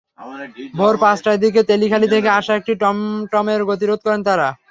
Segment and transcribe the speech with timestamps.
[0.73, 4.49] ভোর পাঁচটার দিকে তেলিখালী থেকে আসা একটি টমটমের গতিরোধ করেন তাঁরা।